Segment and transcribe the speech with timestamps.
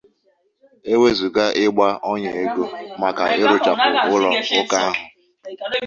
[0.91, 2.65] E wezùga ịgbà ọnyà ego
[3.01, 4.95] maka ịrụchàpụ ụlọ ụka ahụ